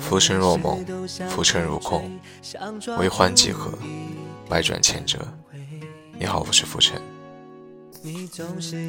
[0.00, 0.84] 浮生若梦，
[1.30, 2.20] 浮沉如空，
[2.98, 3.72] 为欢几何，
[4.48, 5.18] 百转千折。
[6.18, 7.00] 你好，我是浮沉，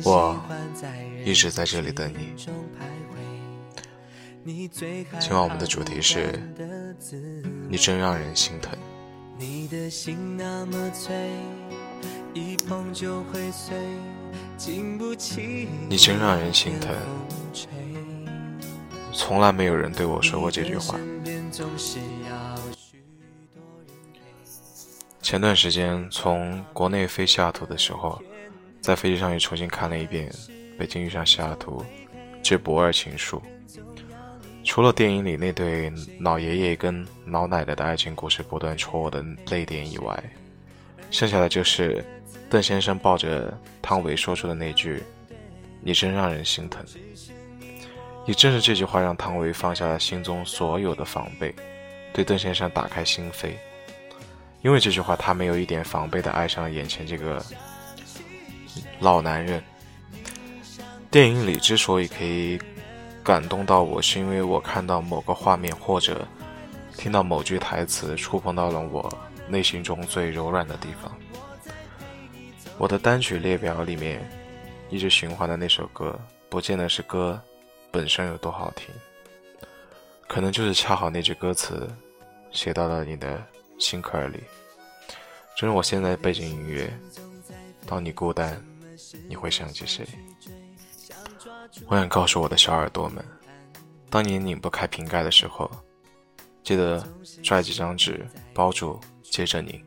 [0.04, 0.38] 我
[1.24, 2.36] 一直在这里等你。
[5.20, 6.38] 今晚我们的主题是：
[7.70, 8.78] 你真让人心疼。
[9.40, 9.70] 你
[15.98, 16.94] 真让人心疼。
[19.14, 21.00] 从来没有人对我说过这句话。
[25.22, 28.22] 前段时间从国内飞西雅图的时候，
[28.82, 30.30] 在飞机上又重新看了一遍
[30.78, 31.86] 《北京遇上西雅图
[32.42, 33.42] 这不二情书》。
[34.64, 40.24] 除了电影里那对老爷爷跟老奶奶的爱情故事不断戳我的泪点以外，
[41.10, 42.04] 剩下的就是
[42.50, 45.02] 邓先生抱着汤唯说出的那句
[45.82, 46.84] ：“你真让人心疼。”
[48.26, 51.54] 也正是这句话，让汤唯放下了心中所有的防备，
[52.14, 53.52] 对邓先生打开心扉。
[54.62, 57.44] 因为这句话，他没有一点防备的爱上了眼前这个
[59.00, 59.62] 老男人。
[61.10, 62.58] 电影里之所以可以
[63.24, 66.26] 感动到我，是因为我看到某个画面，或者
[66.96, 69.12] 听到某句台词，触碰到了我
[69.50, 71.12] 内心中最柔软的地方。
[72.78, 74.22] 我的单曲列表里面
[74.90, 76.18] 一直循环的那首歌，
[76.50, 77.42] 不见得是歌。
[77.92, 78.88] 本身有多好听，
[80.28, 81.88] 可能就是恰好那句歌词
[82.52, 83.44] 写到了你的
[83.78, 84.42] 心坎里。
[85.58, 86.92] 正如我现在背景音乐，
[87.86, 88.64] 当你孤单，
[89.28, 90.08] 你会想起谁？
[91.88, 93.24] 我想告诉我的小耳朵们，
[94.10, 95.70] 当你拧不开瓶盖的时候，
[96.64, 97.06] 记得
[97.44, 99.84] 拽几张纸包住，接着拧。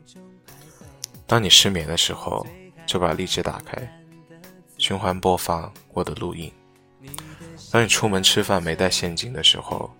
[1.25, 2.45] 当你失眠的时候，
[2.85, 4.03] 就把荔枝打开，
[4.77, 6.53] 循环播放我的录音。
[7.75, 9.93] 当你出门吃饭没带现金的时候，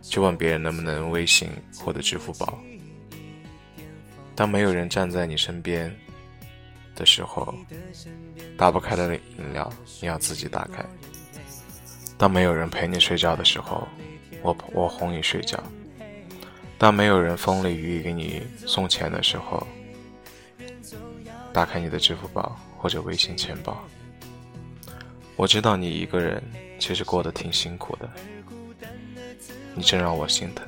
[0.00, 2.58] 就问别人能不能微信或者支付宝。
[4.34, 5.94] 当没有人站在你身边
[6.94, 7.54] 的时候，
[8.56, 9.70] 打不开的饮料
[10.00, 10.82] 你要自己打开。
[12.16, 13.86] 当没有人陪你睡觉的时候，
[14.40, 15.62] 我我哄你睡觉。
[16.78, 19.66] 当没有人风里雨里给你送钱的时候，
[21.52, 23.78] 打开你的支付宝或者微信钱包。
[25.40, 26.42] 我知道你一个人
[26.78, 28.06] 其实过得挺辛苦的，
[29.74, 30.66] 你真让我心疼。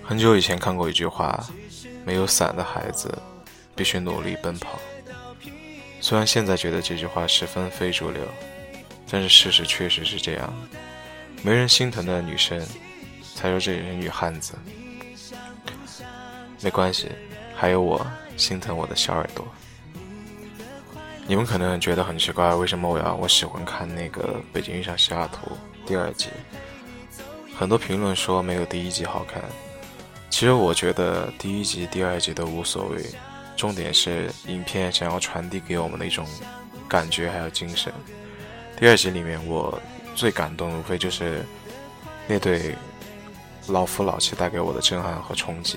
[0.00, 1.44] 很久以前看过一句话
[2.06, 3.12] ：“没有伞的孩子
[3.74, 4.78] 必须努力奔跑。”
[6.00, 8.22] 虽然现在觉得这句话十分非主流，
[9.10, 10.54] 但是事实确实是这样。
[11.42, 12.64] 没人心疼的女生，
[13.34, 14.54] 才说这是女汉子。
[16.60, 17.08] 没关系，
[17.56, 18.06] 还有我
[18.36, 19.44] 心疼我的小耳朵。
[21.28, 25.54] 你们可能觉得很奇怪，为什么我要我喜欢看那个《北京遇上西雅图》
[25.86, 26.30] 第二集？
[27.54, 29.42] 很多评论说没有第一集好看。
[30.30, 33.04] 其实我觉得第一集、第二集都无所谓，
[33.58, 36.26] 重点是影片想要传递给我们的一种
[36.88, 37.92] 感觉还有精神。
[38.78, 39.78] 第二集里面我
[40.14, 41.44] 最感动无非就是
[42.26, 42.74] 那对
[43.66, 45.76] 老夫老妻带给我的震撼和冲击。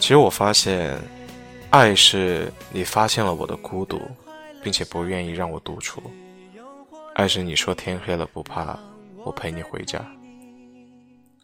[0.00, 0.98] 其实我发现。
[1.76, 4.00] 爱是你发现了我的孤独，
[4.62, 6.00] 并且不愿意让我独处；
[7.14, 8.78] 爱是你说天黑了不怕，
[9.18, 10.00] 我陪你回家；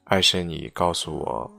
[0.05, 1.53] 爱是你告诉我，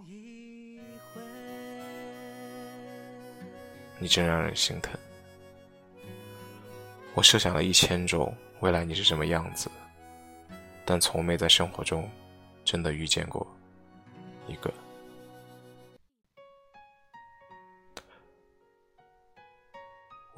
[3.99, 4.99] 你真让人心疼。
[7.13, 9.69] 我设想了一千种未来你是什么样子，
[10.83, 12.09] 但从没在生活中
[12.65, 13.45] 真的遇见过
[14.47, 14.73] 一个。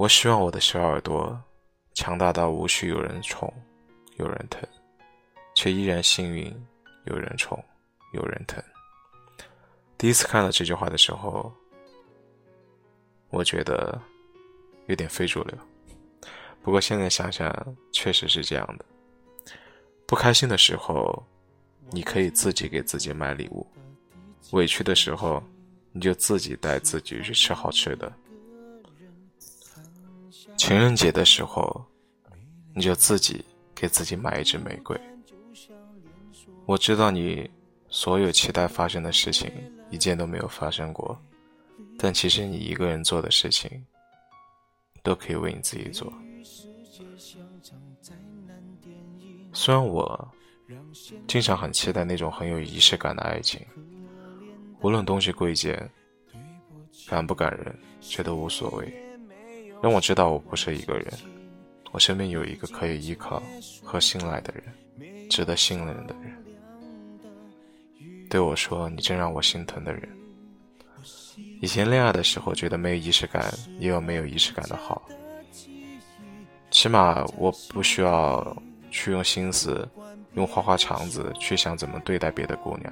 [0.06, 1.36] 我希望我的小耳朵
[1.96, 3.52] 强大到无需有人宠、
[4.18, 4.62] 有人疼，
[5.56, 6.56] 却依然幸运
[7.06, 7.58] 有人宠、
[8.14, 8.64] 有人疼。
[9.98, 11.52] 第一次看到这句话的时候，
[13.32, 14.00] 我觉得
[14.86, 15.58] 有点非主流。
[16.62, 17.52] 不过现在想想，
[17.92, 18.86] 确实是这样的。
[20.06, 21.26] 不开心的时候，
[21.90, 23.66] 你可以自己给自己买礼物；
[24.52, 25.42] 委屈的时候，
[25.92, 28.14] 你就自己带自己去吃好吃的。
[30.66, 31.86] 情人节的时候，
[32.74, 33.46] 你就自己
[33.76, 35.00] 给自己买一支玫瑰。
[36.66, 37.48] 我知道你
[37.88, 39.48] 所有期待发生的事情
[39.92, 41.16] 一件都没有发生过，
[42.00, 43.86] 但其实你一个人做的事情
[45.04, 46.12] 都可以为你自己做。
[49.54, 50.28] 虽然我
[51.28, 53.64] 经常很期待那种很有仪式感的爱情，
[54.82, 55.88] 无论东西贵贱，
[57.08, 59.05] 感不感人，觉得无所谓。
[59.82, 61.14] 让我知道我不是一个人，
[61.92, 63.42] 我身边有一个可以依靠
[63.84, 66.44] 和信赖的人，值得信任的人。
[68.30, 70.10] 对我说：“你真让我心疼的人。”
[71.62, 75.08] 以前恋爱的时候，觉得没有仪式感也有没有仪式感的好，
[76.72, 78.56] 起码我不需要
[78.90, 79.88] 去用心思、
[80.34, 82.92] 用花花肠子去想怎么对待别的姑娘。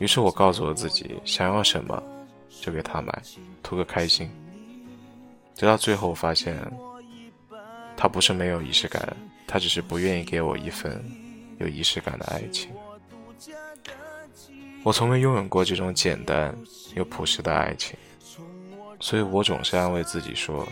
[0.00, 2.02] 于是我告诉我自己，想要什么
[2.48, 3.22] 就给她买，
[3.62, 4.28] 图个开心。
[5.54, 6.56] 直到最后发现，
[7.96, 9.16] 他不是没有仪式感，
[9.46, 11.02] 他只是不愿意给我一份
[11.58, 12.70] 有仪式感的爱情。
[14.82, 16.54] 我从未拥有过这种简单
[16.94, 17.96] 又朴实的爱情，
[19.00, 20.66] 所以我总是安慰自己说，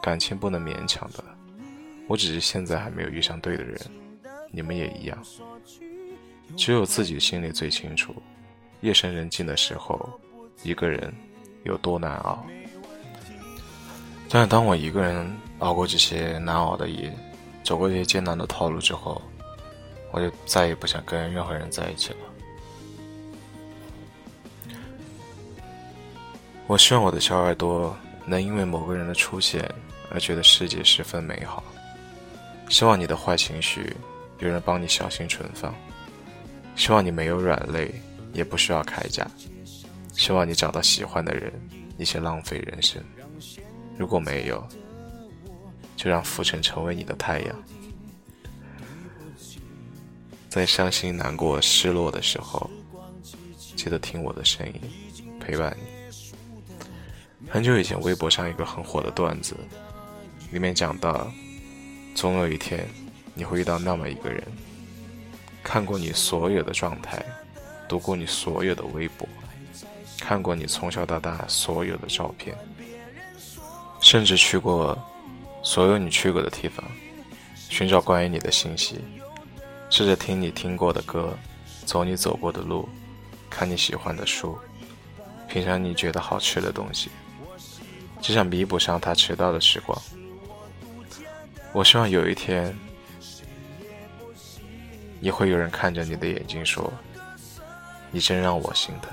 [0.00, 1.24] 感情不能勉强的。
[2.06, 3.80] 我只是现在还没有遇上对的人，
[4.52, 5.18] 你们也一样。
[6.56, 8.14] 只有自己心里最清楚，
[8.80, 10.08] 夜深人静的时候，
[10.62, 11.12] 一个人
[11.64, 12.46] 有多难熬。
[14.30, 17.10] 但是当我一个人熬过这些难熬的夜，
[17.64, 19.20] 走过这些艰难的套路之后，
[20.12, 22.18] 我就再也不想跟任何人在一起了。
[26.66, 27.96] 我希望我的小耳朵
[28.26, 29.66] 能因为某个人的出现
[30.10, 31.64] 而觉得世界十分美好。
[32.68, 33.96] 希望你的坏情绪
[34.40, 35.74] 有人帮你小心存放。
[36.76, 37.90] 希望你没有软肋，
[38.34, 39.26] 也不需要铠甲。
[40.12, 41.50] 希望你找到喜欢的人，
[41.96, 43.02] 一起浪费人生。
[43.98, 44.64] 如果没有，
[45.96, 47.62] 就让浮尘成为你的太阳，
[50.48, 52.70] 在伤心、难过、失落的时候，
[53.74, 54.80] 记得听我的声音，
[55.40, 57.48] 陪伴你。
[57.50, 59.56] 很久以前，微博上一个很火的段子，
[60.52, 61.28] 里面讲到，
[62.14, 62.88] 总有一天，
[63.34, 64.42] 你会遇到那么一个人，
[65.64, 67.20] 看过你所有的状态，
[67.88, 69.26] 读过你所有的微博，
[70.20, 72.56] 看过你从小到大所有的照片。
[74.00, 74.96] 甚至去过
[75.62, 76.84] 所有你去过的地方，
[77.68, 79.00] 寻找关于你的信息，
[79.90, 81.36] 试着听你听过的歌，
[81.84, 82.88] 走你走过的路，
[83.50, 84.58] 看你喜欢的书，
[85.48, 87.10] 品尝你觉得好吃的东西，
[88.22, 90.00] 只想弥补上他迟到的时光。
[91.72, 92.74] 我希望有一天，
[95.20, 96.90] 也会有人看着你的眼睛说
[98.10, 99.12] ：“你真让我心疼。”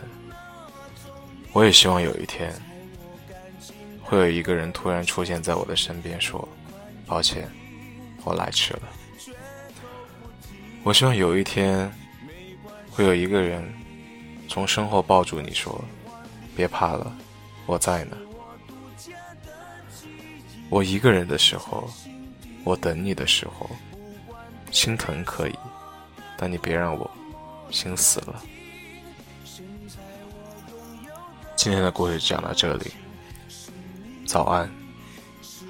[1.52, 2.54] 我也希望有一天。
[4.02, 6.48] 会有一个人突然出现在我的身边，说
[7.08, 7.50] ：“抱歉，
[8.24, 8.82] 我来迟了。”
[10.84, 11.92] 我希望有一天，
[12.92, 13.64] 会有一个人
[14.48, 15.84] 从身后抱住你说
[16.56, 17.16] ：“别怕了，
[17.66, 18.18] 我在呢。”
[20.70, 21.90] 我一个人的时候，
[22.64, 23.70] 我等你的时候，
[24.72, 25.56] 心疼可以，
[26.38, 27.10] 但你别让我
[27.72, 28.44] 心死了。
[31.56, 32.92] 今天的故事讲到这里。
[34.26, 34.70] 早安，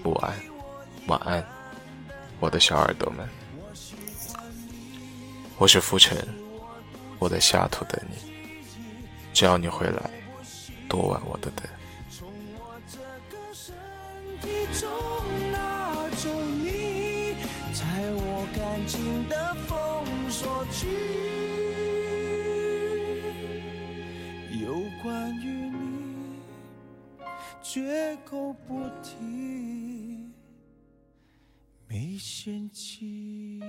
[0.05, 0.33] 午安，
[1.07, 1.45] 晚安，
[2.39, 3.27] 我的小耳朵们，
[5.57, 6.17] 我是浮尘，
[7.19, 8.15] 我在下图等你，
[9.33, 10.09] 只要你回来，
[10.87, 11.67] 多晚我都等。
[24.57, 25.64] 有关于。
[27.75, 30.31] 绝口不提
[31.89, 33.59] 没嫌弃。